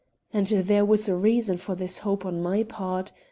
[0.33, 3.11] And there was reason for this hope on my part.